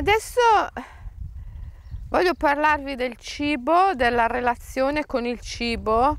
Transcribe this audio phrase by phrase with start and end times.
[0.00, 0.40] Adesso
[2.08, 6.16] voglio parlarvi del cibo, della relazione con il cibo,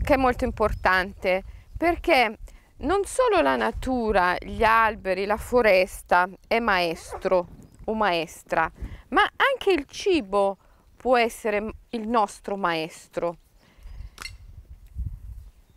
[0.00, 1.42] che è molto importante,
[1.76, 2.38] perché
[2.76, 7.48] non solo la natura, gli alberi, la foresta è maestro
[7.86, 8.70] o maestra,
[9.08, 10.58] ma anche il cibo
[10.96, 13.36] può essere il nostro maestro.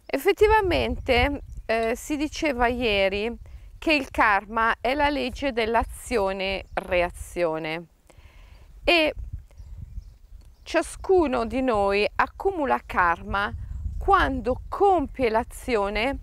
[0.05, 3.50] Effettivamente eh, si diceva ieri
[3.82, 7.85] che il karma è la legge dell'azione-reazione
[8.84, 9.12] e
[10.62, 13.52] ciascuno di noi accumula karma
[13.98, 16.20] quando compie l'azione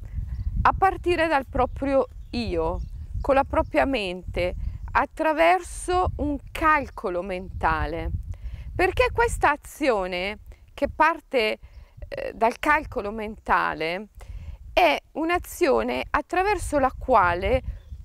[0.63, 2.79] a partire dal proprio io,
[3.21, 4.55] con la propria mente,
[4.93, 8.13] attraverso un calcolo mentale.
[8.73, 10.39] Perché questa azione
[10.75, 11.59] che parte
[12.07, 14.11] eh, dal calcolo mentale
[14.79, 17.63] è un'azione attraverso la quale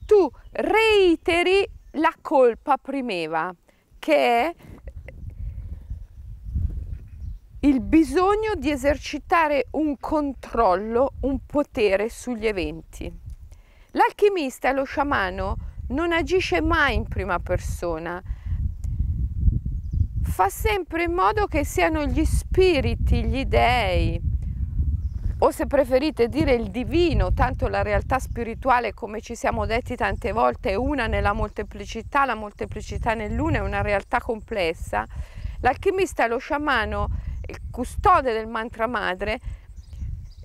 [0.08, 3.54] tu reiteri la colpa primeva,
[4.00, 4.56] che è
[7.60, 13.22] il bisogno di esercitare un controllo, un potere sugli eventi.
[13.92, 15.58] L'alchimista lo sciamano
[15.90, 18.20] non agisce mai in prima persona,
[20.24, 24.23] fa sempre in modo che siano gli spiriti, gli dei,
[25.46, 30.32] o se preferite dire il divino, tanto la realtà spirituale, come ci siamo detti tante
[30.32, 35.06] volte, è una nella molteplicità, la molteplicità nell'una è una realtà complessa,
[35.60, 37.10] l'alchimista, lo sciamano,
[37.46, 39.40] il custode del mantra madre,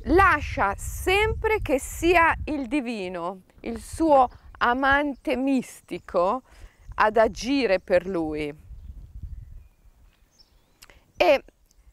[0.06, 6.42] lascia sempre che sia il divino, il suo amante mistico,
[6.96, 8.52] ad agire per lui.
[11.16, 11.44] E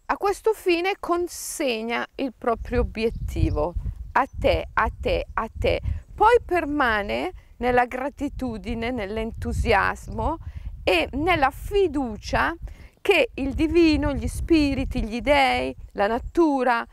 [0.08, 3.74] a questo fine consegna il proprio obiettivo
[4.12, 5.82] a te, a te, a te.
[6.14, 10.38] Poi permane nella gratitudine, nell'entusiasmo
[10.84, 12.56] e nella fiducia
[13.02, 16.86] che il divino, gli spiriti, gli dei, la natura,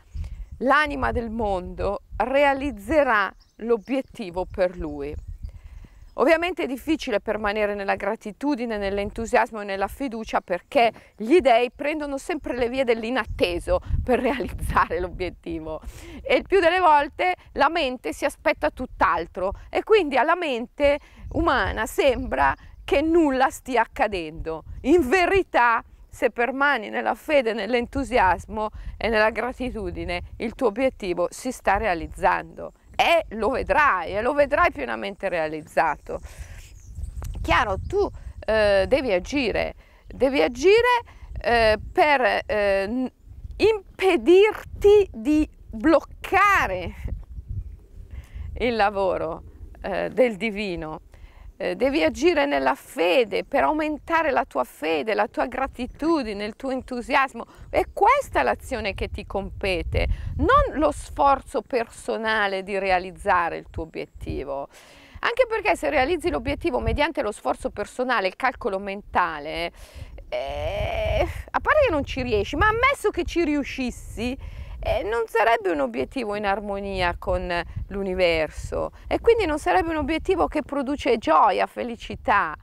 [0.57, 5.13] l'anima del mondo realizzerà l'obiettivo per lui.
[6.15, 12.55] Ovviamente è difficile permanere nella gratitudine, nell'entusiasmo e nella fiducia perché gli dei prendono sempre
[12.55, 15.81] le vie dell'inatteso per realizzare l'obiettivo
[16.21, 20.99] e il più delle volte la mente si aspetta tutt'altro e quindi alla mente
[21.31, 22.53] umana sembra
[22.83, 24.65] che nulla stia accadendo.
[24.81, 31.77] In verità se permani nella fede, nell'entusiasmo e nella gratitudine, il tuo obiettivo si sta
[31.77, 36.21] realizzando e lo vedrai e lo vedrai pienamente realizzato.
[37.41, 38.09] Chiaro, tu
[38.45, 39.75] eh, devi agire,
[40.07, 41.01] devi agire
[41.41, 43.11] eh, per eh,
[43.57, 46.93] impedirti di bloccare
[48.59, 49.43] il lavoro
[49.81, 51.01] eh, del divino.
[51.55, 56.71] Eh, devi agire nella fede per aumentare la tua fede, la tua gratitudine, il tuo
[56.71, 57.45] entusiasmo.
[57.69, 64.67] È questa l'azione che ti compete, non lo sforzo personale di realizzare il tuo obiettivo.
[65.19, 69.71] Anche perché se realizzi l'obiettivo mediante lo sforzo personale, il calcolo mentale,
[70.27, 74.35] eh, a parte che non ci riesci, ma ammesso che ci riuscissi,
[74.83, 77.49] eh, non sarebbe un obiettivo in armonia con
[77.87, 78.91] l'universo.
[79.07, 82.53] E quindi non sarebbe un obiettivo che produce gioia, felicità.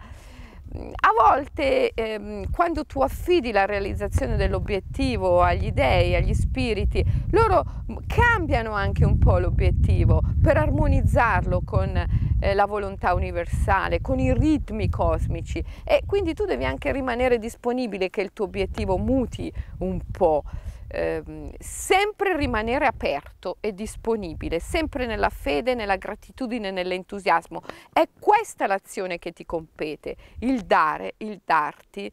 [0.72, 7.64] A volte ehm, quando tu affidi la realizzazione dell'obiettivo agli dei, agli spiriti, loro
[8.06, 14.88] cambiano anche un po' l'obiettivo per armonizzarlo con eh, la volontà universale, con i ritmi
[14.88, 15.64] cosmici.
[15.82, 20.44] E quindi tu devi anche rimanere disponibile che il tuo obiettivo muti un po'
[20.90, 21.22] eh,
[21.58, 27.62] sempre rimanere aperto e disponibile, sempre nella fede, nella gratitudine, nell'entusiasmo.
[27.92, 32.10] È questa l'azione che ti compete, il dare, il darti,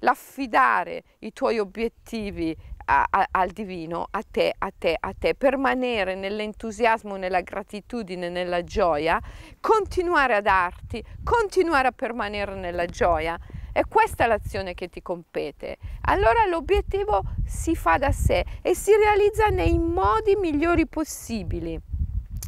[0.00, 6.14] l'affidare i tuoi obiettivi a, a, al divino, a te, a te, a te, permanere
[6.14, 9.20] nell'entusiasmo, nella gratitudine, nella gioia,
[9.60, 13.38] continuare a darti, continuare a permanere nella gioia
[13.78, 15.76] è questa l'azione che ti compete.
[16.06, 21.80] Allora l'obiettivo si fa da sé e si realizza nei modi migliori possibili,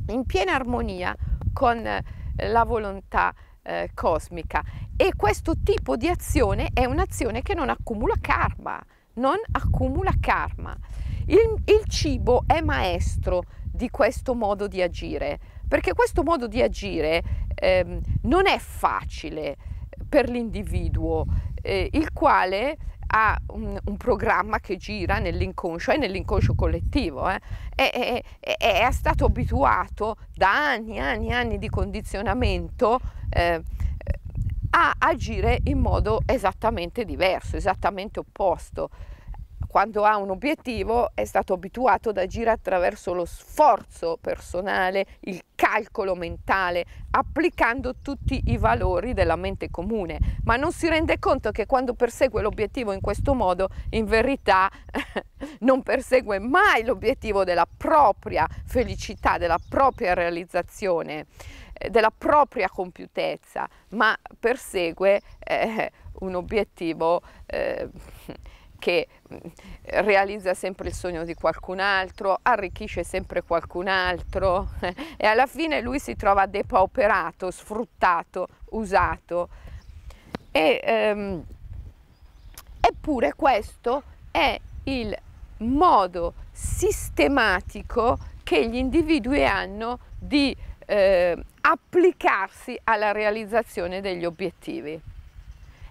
[0.09, 1.15] in piena armonia
[1.53, 2.03] con eh,
[2.49, 3.33] la volontà
[3.63, 4.61] eh, cosmica.
[4.97, 8.83] E questo tipo di azione è un'azione che non accumula karma,
[9.15, 10.77] non accumula karma.
[11.27, 15.39] Il, il cibo è maestro di questo modo di agire,
[15.69, 17.23] perché questo modo di agire
[17.55, 19.57] eh, non è facile
[20.11, 21.25] per l'individuo,
[21.63, 22.77] eh, il quale
[23.13, 27.41] ha un, un, programma che gira nell'inconscio e nell'inconscio collettivo, eh,
[27.75, 33.63] è, è, è, stato abituato da anni, anni, anni di condizionamento eh,
[34.71, 38.91] a agire in modo esattamente diverso, esattamente opposto
[39.71, 46.17] quando ha un obiettivo è stato abituato ad agire attraverso lo sforzo personale, il calcolo
[46.17, 51.95] mentale, applicando tutti i valori della mente comune, ma non si rende conto che quando
[51.95, 54.69] persegue l'obiettivo in questo modo, in verità
[55.61, 61.27] non persegue mai l'obiettivo della propria felicità, della propria realizzazione
[61.75, 67.89] eh, della propria compiutezza, ma persegue eh, un obiettivo eh,
[68.81, 69.37] che mm,
[70.03, 74.71] realizza sempre il sogno di qualcun altro, arricchisce sempre qualcun altro
[75.17, 79.49] e alla fine lui si trova depauperato, sfruttato, usato.
[80.51, 81.45] E, ehm,
[82.81, 85.17] eppure questo è il
[85.59, 90.57] modo sistematico che gli individui hanno di
[90.87, 95.01] eh, applicarsi alla realizzazione degli obiettivi.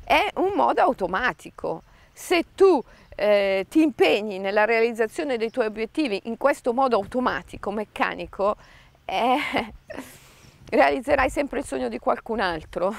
[0.04, 1.84] È un modo automatico,
[2.20, 2.84] se tu
[3.16, 8.58] eh, ti impegni nella realizzazione dei tuoi obiettivi in questo modo automatico, meccanico,
[9.06, 9.38] eh,
[10.70, 12.94] realizzerai sempre il sogno di qualcun altro.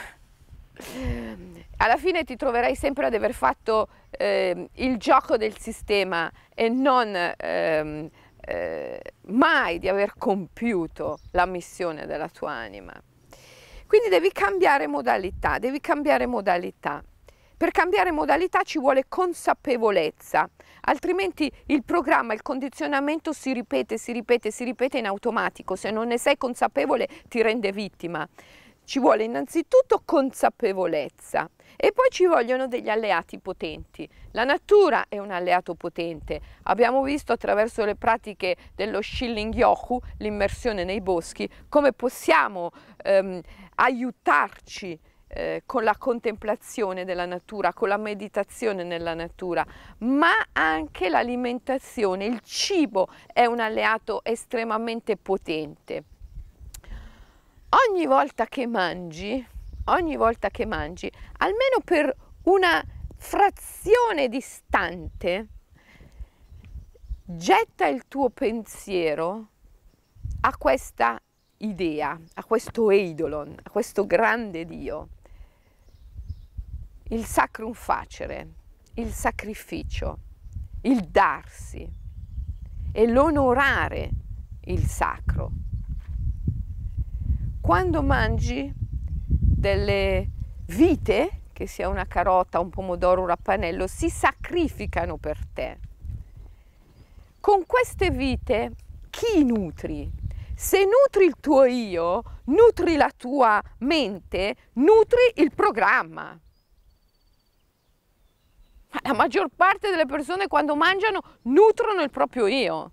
[1.76, 7.14] Alla fine ti troverai sempre ad aver fatto eh, il gioco del sistema e non
[7.36, 8.08] ehm,
[8.40, 12.94] eh, mai di aver compiuto la missione della tua anima.
[13.86, 17.04] Quindi devi cambiare modalità, devi cambiare modalità.
[17.60, 20.48] Per cambiare modalità ci vuole consapevolezza,
[20.84, 25.76] altrimenti il programma, il condizionamento si ripete, si ripete, si ripete in automatico.
[25.76, 28.26] Se non ne sei consapevole ti rende vittima.
[28.82, 34.08] Ci vuole innanzitutto consapevolezza e poi ci vogliono degli alleati potenti.
[34.30, 36.40] La natura è un alleato potente.
[36.62, 42.70] Abbiamo visto attraverso le pratiche dello Shilling Yoku, l'immersione nei boschi, come possiamo
[43.02, 43.38] ehm,
[43.74, 44.98] aiutarci
[45.32, 49.64] eh, con la contemplazione della natura, con la meditazione nella natura,
[49.98, 56.02] ma anche l'alimentazione, il cibo è un alleato estremamente potente.
[57.88, 59.46] Ogni volta che mangi,
[59.84, 62.12] ogni volta che mangi, almeno per
[62.44, 62.82] una
[63.16, 65.46] frazione distante,
[67.24, 69.46] getta il tuo pensiero
[70.40, 71.20] a questa
[71.58, 75.08] idea, a questo eidolon, a questo grande Dio
[77.12, 78.48] il sacrum facere,
[78.94, 80.18] il sacrificio,
[80.82, 81.88] il darsi
[82.92, 84.10] e l'onorare
[84.66, 85.50] il sacro.
[87.60, 90.30] Quando mangi delle
[90.66, 95.78] vite, che sia una carota, un pomodoro, un rappanello, si sacrificano per te.
[97.40, 98.72] Con queste vite
[99.10, 100.10] chi nutri?
[100.54, 106.38] Se nutri il tuo io, nutri la tua mente, nutri il programma.
[109.02, 112.92] La maggior parte delle persone quando mangiano nutrono il proprio io.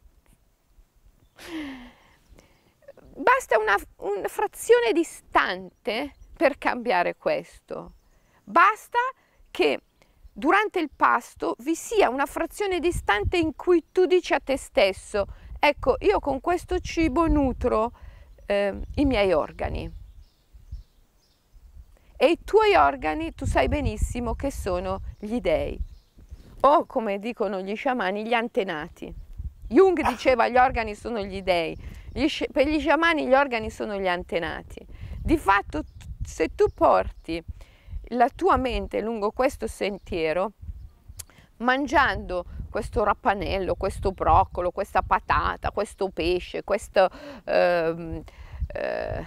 [3.15, 7.93] Basta una, una frazione distante per cambiare questo.
[8.43, 8.99] Basta
[9.49, 9.81] che
[10.31, 15.25] durante il pasto vi sia una frazione distante in cui tu dici a te stesso,
[15.59, 17.91] ecco, io con questo cibo nutro
[18.45, 19.91] eh, i miei organi.
[22.19, 25.86] E i tuoi organi tu sai benissimo che sono gli dei
[26.61, 29.13] o come dicono gli sciamani, gli antenati.
[29.67, 31.75] Jung diceva gli organi sono gli dei,
[32.11, 34.85] gli, per gli sciamani gli organi sono gli antenati.
[35.21, 35.83] Di fatto
[36.23, 37.43] se tu porti
[38.11, 40.53] la tua mente lungo questo sentiero,
[41.57, 47.09] mangiando questo rappanello, questo broccolo, questa patata, questo pesce, questo,
[47.43, 48.23] eh,
[48.67, 49.25] eh,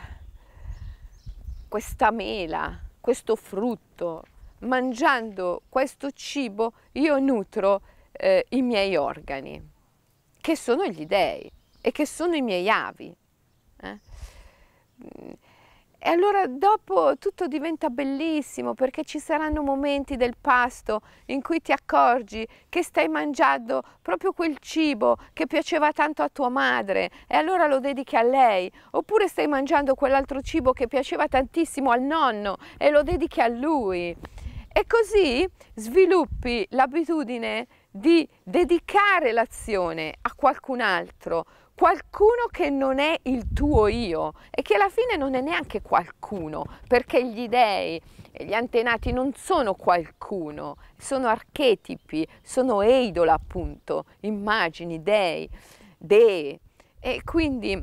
[1.69, 4.25] questa mela, questo frutto,
[4.61, 9.63] mangiando questo cibo io nutro eh, i miei organi,
[10.41, 11.51] che sono gli dei
[11.81, 13.15] e che sono i miei avi.
[13.83, 13.99] Eh?
[16.03, 21.73] E allora dopo tutto diventa bellissimo perché ci saranno momenti del pasto in cui ti
[21.73, 27.67] accorgi che stai mangiando proprio quel cibo che piaceva tanto a tua madre e allora
[27.67, 32.89] lo dedichi a lei, oppure stai mangiando quell'altro cibo che piaceva tantissimo al nonno e
[32.89, 34.17] lo dedichi a lui.
[34.81, 41.45] E così sviluppi l'abitudine di dedicare l'azione a qualcun altro,
[41.75, 46.65] qualcuno che non è il tuo io e che alla fine non è neanche qualcuno,
[46.89, 48.01] perché gli dei
[48.33, 55.47] e gli antenati non sono qualcuno, sono archetipi, sono eidola appunto, immagini, dei,
[55.99, 56.59] dee.
[57.01, 57.79] E quindi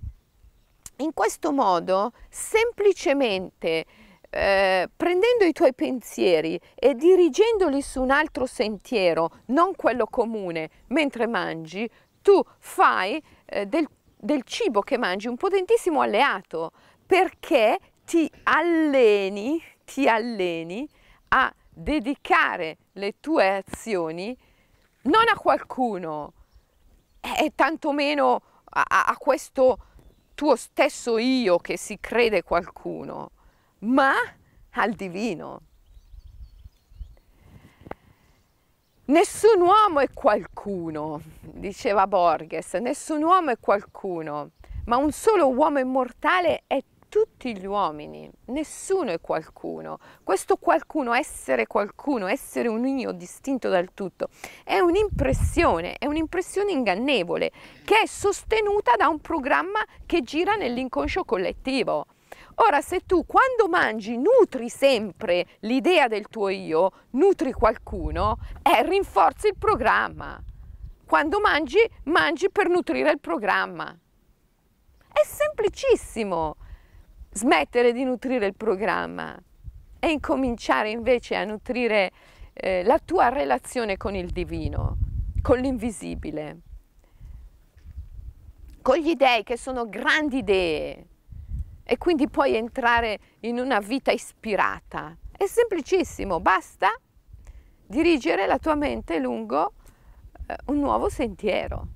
[1.00, 3.86] in questo modo semplicemente
[4.30, 11.28] eh, prendendo i tuoi pensieri e dirigendoli su un altro sentiero, non quello comune, mentre
[11.28, 11.90] mangi,
[12.22, 16.72] tu fai eh, del, del cibo che mangi un potentissimo alleato
[17.06, 20.88] perché ti alleni, ti alleni
[21.30, 24.38] a dedicare le tue azioni
[25.04, 26.34] non a qualcuno
[27.20, 29.80] e tantomeno a, a questo
[30.36, 33.32] tuo stesso io che si crede qualcuno,
[33.80, 34.14] ma
[34.72, 35.62] al divino.
[39.06, 44.52] Nessun uomo è qualcuno, diceva Borges, nessun uomo è qualcuno,
[44.86, 49.98] ma un solo uomo immortale è tutti gli uomini, nessuno è qualcuno.
[50.24, 54.28] Questo qualcuno, essere qualcuno, essere un io distinto dal tutto,
[54.66, 57.52] è un'impressione, è un'impressione ingannevole
[57.86, 62.08] che è sostenuta da un programma che gira nell'inconscio collettivo.
[62.60, 69.48] Ora, se tu quando mangi nutri sempre l'idea del tuo io, nutri qualcuno, eh, rinforzi
[69.48, 70.42] il programma.
[71.06, 73.96] Quando mangi, mangi per nutrire il programma.
[75.14, 76.56] È semplicissimo
[77.32, 79.38] smettere di nutrire il programma
[80.00, 82.12] e incominciare invece a nutrire
[82.54, 84.98] eh, la tua relazione con il divino,
[85.44, 86.58] con l'invisibile,
[88.82, 91.06] con gli dei che sono grandi idee
[91.90, 95.16] e quindi puoi entrare in una vita ispirata.
[95.32, 96.90] È semplicissimo, basta
[97.86, 99.72] dirigere la tua mente lungo
[100.48, 101.88] eh, un nuovo sentiero.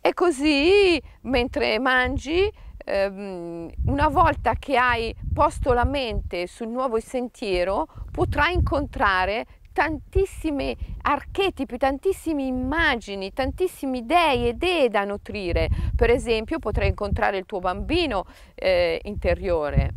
[0.00, 7.86] E così mentre mangi, ehm, una volta che hai posto la mente sul nuovo sentiero,
[8.10, 15.68] potrai incontrare tantissimi archetipi, tantissime immagini, tantissimi dei e idee da nutrire.
[15.94, 19.94] Per esempio potrai incontrare il tuo bambino eh, interiore,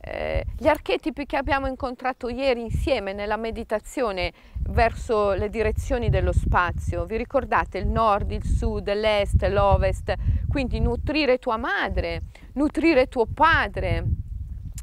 [0.00, 4.32] eh, gli archetipi che abbiamo incontrato ieri insieme nella meditazione
[4.68, 10.12] verso le direzioni dello spazio, vi ricordate il nord, il sud, l'est, l'ovest,
[10.48, 12.22] quindi nutrire tua madre,
[12.54, 14.04] nutrire tuo padre,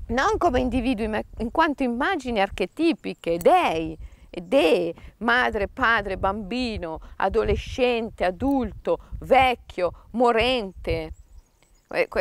[0.08, 3.98] non come individui ma in quanto immagini archetipiche, dei,
[4.32, 11.12] dee, madre, padre, bambino, adolescente, adulto, vecchio, morente,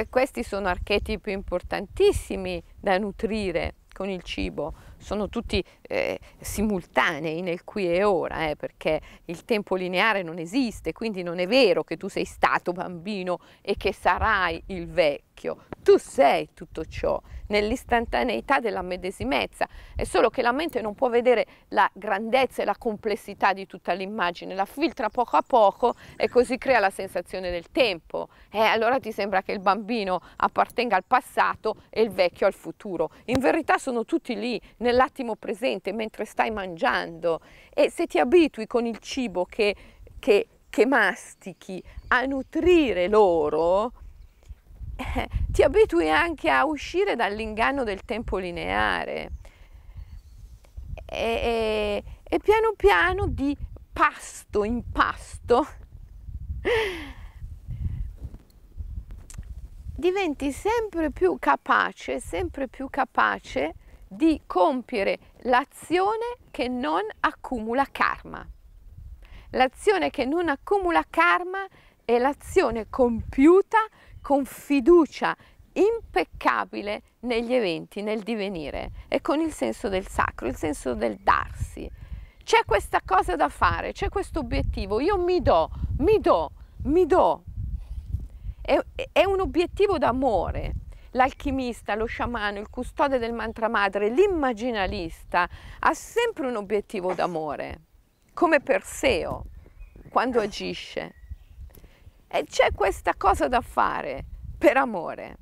[0.09, 7.93] questi sono archetipi importantissimi da nutrire con il cibo, sono tutti eh, simultanei nel qui
[7.93, 12.09] e ora, eh, perché il tempo lineare non esiste, quindi non è vero che tu
[12.09, 17.21] sei stato bambino e che sarai il vecchio, tu sei tutto ciò
[17.51, 22.77] nell'istantaneità della medesimezza, è solo che la mente non può vedere la grandezza e la
[22.79, 27.71] complessità di tutta l'immagine, la filtra poco a poco e così crea la sensazione del
[27.71, 28.29] tempo.
[28.51, 33.11] E allora ti sembra che il bambino appartenga al passato e il vecchio al futuro.
[33.27, 37.41] In verità sono tutti lì, nell'attimo presente, mentre stai mangiando.
[37.73, 39.75] E se ti abitui con il cibo che,
[40.19, 43.93] che, che mastichi a nutrire loro,
[44.97, 49.31] eh, ti abitui anche a uscire dall'inganno del tempo lineare
[51.07, 53.57] e, e, e piano piano di
[53.93, 55.67] pasto in pasto
[60.01, 63.75] diventi sempre più capace, sempre più capace
[64.13, 68.45] di compiere l'azione che non accumula karma.
[69.51, 71.65] L'azione che non accumula karma
[72.05, 73.79] è l'azione compiuta
[74.21, 75.37] con fiducia
[75.75, 81.89] impeccabile negli eventi, nel divenire e con il senso del sacro, il senso del darsi.
[82.43, 86.51] C'è questa cosa da fare, c'è questo obiettivo, io mi do, mi do,
[86.87, 87.45] mi do.
[88.61, 88.77] È,
[89.13, 90.75] è un obiettivo d'amore.
[91.13, 95.49] L'alchimista, lo sciamano, il custode del mantra madre, l'immaginalista
[95.81, 97.81] ha sempre un obiettivo d'amore,
[98.33, 99.47] come Perseo
[100.09, 101.15] quando agisce.
[102.29, 104.25] E c'è questa cosa da fare
[104.57, 105.37] per amore.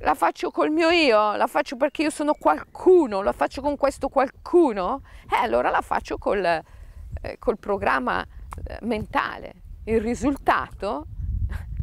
[0.00, 4.08] La faccio col mio io, la faccio perché io sono qualcuno, la faccio con questo
[4.08, 8.22] qualcuno, e eh, allora la faccio col, eh, col programma
[8.64, 9.54] eh, mentale.
[9.84, 11.06] Il risultato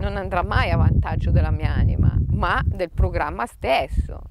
[0.04, 4.22] non andrà mai a vantaggio della mia anima, ma del programma stesso.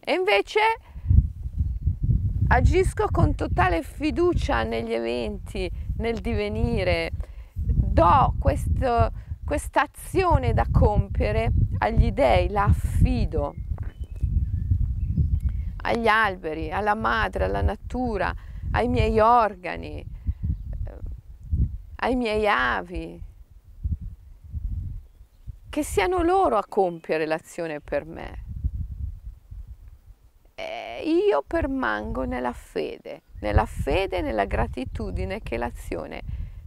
[0.00, 0.60] E invece
[2.48, 7.12] agisco con totale fiducia negli eventi, nel divenire,
[7.54, 9.12] do questa
[9.72, 13.54] azione da compiere agli dei, la affido.
[15.80, 18.34] Agli alberi, alla madre, alla natura,
[18.72, 20.04] ai miei organi,
[21.96, 23.22] ai miei avi,
[25.70, 28.44] che siano loro a compiere l'azione per me.
[30.54, 36.22] E io permango nella fede, nella fede e nella gratitudine che l'azione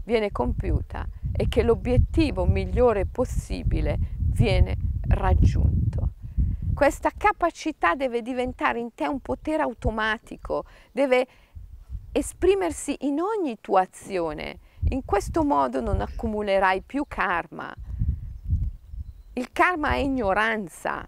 [0.05, 1.05] viene compiuta
[1.35, 4.77] e che l'obiettivo migliore possibile viene
[5.09, 6.09] raggiunto.
[6.73, 11.27] Questa capacità deve diventare in te un potere automatico, deve
[12.11, 14.59] esprimersi in ogni tua azione.
[14.89, 17.73] In questo modo non accumulerai più karma.
[19.33, 21.07] Il karma è ignoranza.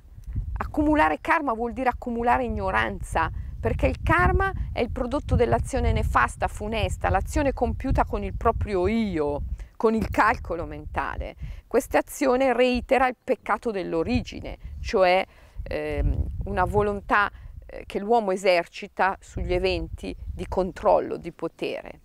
[0.54, 7.10] Accumulare karma vuol dire accumulare ignoranza, perché il karma è il prodotto dell'azione nefasta, funesta,
[7.10, 9.42] l'azione compiuta con il proprio io,
[9.76, 11.36] con il calcolo mentale.
[11.68, 15.26] Questa azione reitera il peccato dell'origine, cioè
[15.62, 17.30] ehm, una volontà
[17.66, 22.00] eh, che l'uomo esercita sugli eventi di controllo, di potere.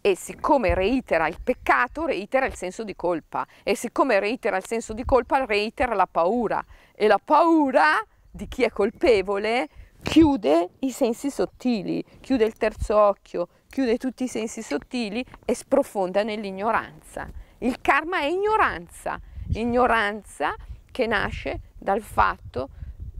[0.00, 3.46] E siccome reitera il peccato, reitera il senso di colpa.
[3.62, 6.64] E siccome reitera il senso di colpa, reitera la paura.
[6.94, 9.68] E la paura di chi è colpevole
[10.02, 16.22] chiude i sensi sottili, chiude il terzo occhio, chiude tutti i sensi sottili e sprofonda
[16.22, 17.28] nell'ignoranza.
[17.58, 19.20] Il karma è ignoranza,
[19.52, 20.54] ignoranza
[20.90, 22.70] che nasce dal fatto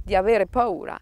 [0.03, 0.99] di avere paura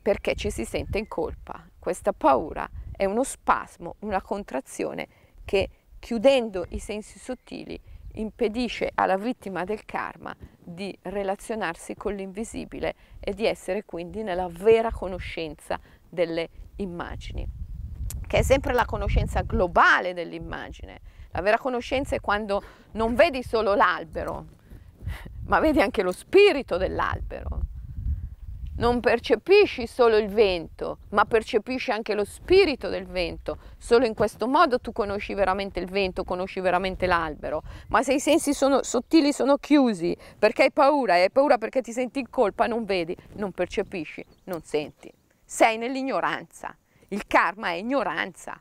[0.00, 1.66] perché ci si sente in colpa.
[1.78, 2.68] Questa paura
[3.04, 5.06] è uno spasmo, una contrazione
[5.44, 5.68] che
[5.98, 7.80] chiudendo i sensi sottili
[8.14, 14.90] impedisce alla vittima del karma di relazionarsi con l'invisibile e di essere quindi nella vera
[14.92, 17.46] conoscenza delle immagini,
[18.26, 21.00] che è sempre la conoscenza globale dell'immagine.
[21.32, 24.46] La vera conoscenza è quando non vedi solo l'albero,
[25.46, 27.72] ma vedi anche lo spirito dell'albero
[28.76, 33.58] non percepisci solo il vento, ma percepisci anche lo spirito del vento.
[33.78, 37.62] Solo in questo modo tu conosci veramente il vento, conosci veramente l'albero.
[37.88, 41.82] Ma se i sensi sono, sottili sono chiusi perché hai paura e hai paura perché
[41.82, 45.12] ti senti in colpa, non vedi, non percepisci, non senti.
[45.44, 46.76] Sei nell'ignoranza.
[47.08, 48.60] Il karma è ignoranza.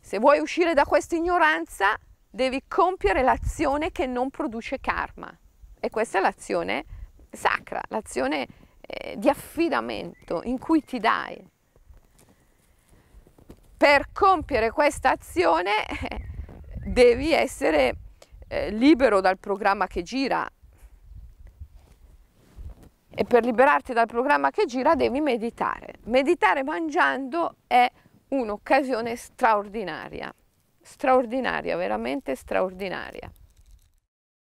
[0.00, 1.96] Se vuoi uscire da questa ignoranza,
[2.30, 5.34] devi compiere l'azione che non produce karma.
[5.80, 6.84] E questa è l'azione
[7.30, 8.46] sacra, l'azione
[8.80, 11.42] eh, di affidamento in cui ti dai.
[13.76, 16.20] Per compiere questa azione eh,
[16.84, 17.94] devi essere
[18.48, 20.50] eh, libero dal programma che gira
[23.10, 25.94] e per liberarti dal programma che gira devi meditare.
[26.04, 27.90] Meditare mangiando è
[28.28, 30.32] un'occasione straordinaria,
[30.80, 33.30] straordinaria, veramente straordinaria.